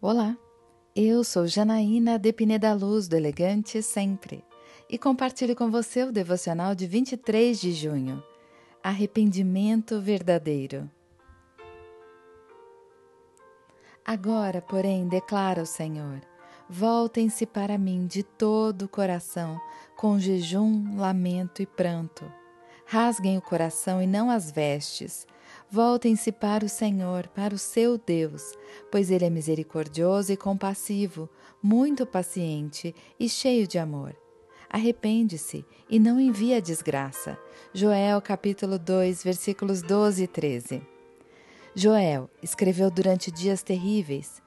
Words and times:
Olá, 0.00 0.38
eu 0.94 1.24
sou 1.24 1.48
Janaína 1.48 2.20
de 2.20 2.32
Pineda 2.32 2.72
Luz 2.72 3.08
do 3.08 3.16
Elegante 3.16 3.82
Sempre 3.82 4.44
e 4.88 4.96
compartilho 4.96 5.56
com 5.56 5.72
você 5.72 6.04
o 6.04 6.12
devocional 6.12 6.72
de 6.72 6.86
23 6.86 7.60
de 7.60 7.72
junho. 7.72 8.22
Arrependimento 8.80 10.00
verdadeiro. 10.00 10.88
Agora, 14.04 14.62
porém, 14.62 15.08
declara 15.08 15.62
o 15.62 15.66
Senhor: 15.66 16.20
voltem-se 16.70 17.44
para 17.44 17.76
mim 17.76 18.06
de 18.06 18.22
todo 18.22 18.82
o 18.82 18.88
coração, 18.88 19.60
com 19.96 20.16
jejum, 20.16 20.96
lamento 20.96 21.60
e 21.60 21.66
pranto. 21.66 22.24
Rasguem 22.86 23.36
o 23.36 23.42
coração 23.42 24.00
e 24.00 24.06
não 24.06 24.30
as 24.30 24.48
vestes 24.48 25.26
Voltem-se 25.70 26.32
para 26.32 26.64
o 26.64 26.68
Senhor, 26.68 27.28
para 27.28 27.54
o 27.54 27.58
seu 27.58 27.98
Deus, 27.98 28.54
pois 28.90 29.10
Ele 29.10 29.26
é 29.26 29.30
misericordioso 29.30 30.32
e 30.32 30.36
compassivo, 30.36 31.28
muito 31.62 32.06
paciente 32.06 32.94
e 33.20 33.28
cheio 33.28 33.68
de 33.68 33.78
amor. 33.78 34.16
Arrepende-se 34.70 35.66
e 35.88 35.98
não 35.98 36.18
envia 36.18 36.56
a 36.56 36.60
desgraça. 36.60 37.38
Joel 37.74 38.22
capítulo 38.22 38.78
2, 38.78 39.22
versículos 39.22 39.82
12 39.82 40.22
e 40.22 40.26
13. 40.26 40.82
Joel 41.74 42.30
escreveu 42.42 42.90
durante 42.90 43.30
dias 43.30 43.62
terríveis. 43.62 44.42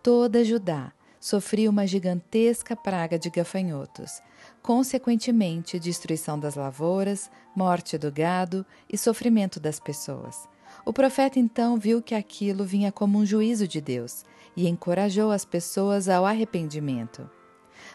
Toda 0.00 0.44
Judá 0.44 0.92
sofria 1.18 1.68
uma 1.68 1.86
gigantesca 1.86 2.76
praga 2.76 3.18
de 3.18 3.28
gafanhotos, 3.28 4.22
consequentemente 4.62 5.80
destruição 5.80 6.38
das 6.38 6.54
lavouras, 6.54 7.28
morte 7.56 7.98
do 7.98 8.10
gado 8.12 8.64
e 8.88 8.96
sofrimento 8.96 9.58
das 9.58 9.80
pessoas. 9.80 10.48
O 10.84 10.92
profeta 10.92 11.38
então 11.38 11.76
viu 11.76 12.00
que 12.00 12.14
aquilo 12.14 12.64
vinha 12.64 12.90
como 12.90 13.18
um 13.18 13.26
juízo 13.26 13.68
de 13.68 13.80
Deus 13.80 14.24
e 14.56 14.68
encorajou 14.68 15.30
as 15.30 15.44
pessoas 15.44 16.08
ao 16.08 16.24
arrependimento. 16.24 17.28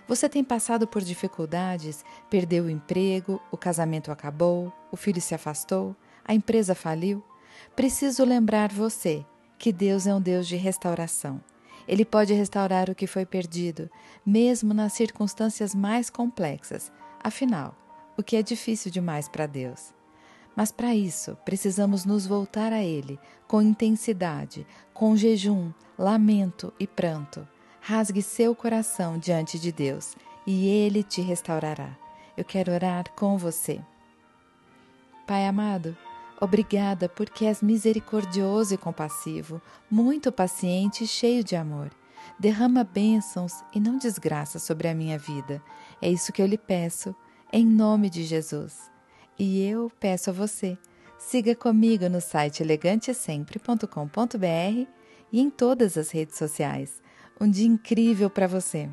Você 0.07 0.29
tem 0.29 0.43
passado 0.43 0.87
por 0.87 1.01
dificuldades, 1.01 2.05
perdeu 2.29 2.65
o 2.65 2.69
emprego, 2.69 3.41
o 3.51 3.57
casamento 3.57 4.11
acabou, 4.11 4.71
o 4.91 4.97
filho 4.97 5.21
se 5.21 5.33
afastou, 5.33 5.95
a 6.23 6.33
empresa 6.33 6.75
faliu? 6.75 7.23
Preciso 7.75 8.23
lembrar 8.23 8.71
você 8.71 9.25
que 9.57 9.71
Deus 9.71 10.05
é 10.05 10.13
um 10.13 10.21
Deus 10.21 10.47
de 10.47 10.55
restauração. 10.55 11.41
Ele 11.87 12.03
pode 12.03 12.33
restaurar 12.33 12.89
o 12.89 12.95
que 12.95 13.07
foi 13.07 13.25
perdido, 13.25 13.89
mesmo 14.25 14.73
nas 14.73 14.93
circunstâncias 14.93 15.73
mais 15.73 16.09
complexas. 16.09 16.91
Afinal, 17.23 17.75
o 18.17 18.23
que 18.23 18.35
é 18.35 18.43
difícil 18.43 18.91
demais 18.91 19.27
para 19.27 19.45
Deus? 19.45 19.94
Mas 20.55 20.71
para 20.71 20.95
isso, 20.95 21.37
precisamos 21.43 22.05
nos 22.05 22.25
voltar 22.25 22.71
a 22.71 22.81
Ele 22.81 23.19
com 23.47 23.61
intensidade, 23.61 24.65
com 24.93 25.15
jejum, 25.15 25.71
lamento 25.97 26.73
e 26.79 26.87
pranto. 26.87 27.47
Rasgue 27.81 28.21
seu 28.21 28.55
coração 28.55 29.17
diante 29.17 29.59
de 29.59 29.71
Deus 29.71 30.15
e 30.47 30.67
Ele 30.67 31.03
te 31.03 31.21
restaurará. 31.21 31.95
Eu 32.37 32.45
quero 32.45 32.71
orar 32.71 33.11
com 33.15 33.37
você. 33.37 33.81
Pai 35.27 35.45
amado, 35.45 35.97
obrigada 36.39 37.09
porque 37.09 37.45
és 37.45 37.61
misericordioso 37.61 38.73
e 38.73 38.77
compassivo, 38.77 39.61
muito 39.89 40.31
paciente 40.31 41.03
e 41.03 41.07
cheio 41.07 41.43
de 41.43 41.55
amor. 41.55 41.91
Derrama 42.39 42.83
bênçãos 42.83 43.63
e 43.73 43.79
não 43.79 43.97
desgraça 43.97 44.59
sobre 44.59 44.87
a 44.87 44.95
minha 44.95 45.17
vida. 45.17 45.61
É 46.01 46.09
isso 46.09 46.31
que 46.31 46.41
eu 46.41 46.47
lhe 46.47 46.57
peço, 46.57 47.15
em 47.51 47.65
nome 47.65 48.09
de 48.09 48.23
Jesus. 48.23 48.94
E 49.37 49.67
eu 49.67 49.91
peço 49.99 50.29
a 50.29 50.33
você, 50.33 50.77
siga 51.17 51.53
comigo 51.55 52.07
no 52.07 52.21
site 52.21 52.63
elegantesempre.com.br 52.63 54.87
e 55.31 55.41
em 55.41 55.49
todas 55.49 55.97
as 55.97 56.11
redes 56.11 56.37
sociais. 56.37 57.01
Um 57.39 57.49
dia 57.49 57.67
incrível 57.67 58.29
para 58.29 58.47
você! 58.47 58.89